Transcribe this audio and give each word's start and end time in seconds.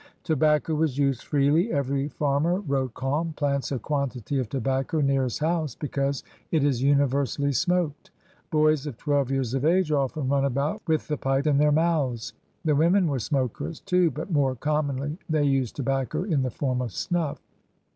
Tobacco 0.23 0.73
was 0.73 0.97
used 0.97 1.21
freely. 1.21 1.71
"Every 1.71 2.07
farmer/* 2.07 2.59
wrote 2.61 2.95
Kalm, 2.95 3.33
"plants 3.35 3.71
a 3.71 3.77
quantity 3.77 4.39
of 4.39 4.49
tobacco 4.49 4.99
near 4.99 5.25
his 5.25 5.37
house 5.37 5.75
because 5.75 6.23
it 6.49 6.63
is 6.63 6.81
universally 6.81 7.51
smoked. 7.51 8.09
Boys 8.49 8.87
of 8.87 8.97
twelve 8.97 9.29
years 9.29 9.53
of 9.53 9.63
age 9.63 9.91
often 9.91 10.27
run 10.27 10.43
about 10.45 10.81
with 10.87 11.07
the 11.07 11.17
pipe 11.17 11.45
in 11.45 11.59
their 11.59 11.71
mouths." 11.71 12.33
The 12.65 12.73
women 12.75 13.05
were 13.09 13.19
smokers, 13.19 13.79
too, 13.79 14.09
but 14.09 14.31
more 14.31 14.55
commonly 14.55 15.19
they 15.29 15.43
used 15.43 15.75
tobacco 15.75 16.23
in 16.23 16.41
the 16.41 16.49
form 16.49 16.81
of 16.81 16.91
snuff. 16.91 17.39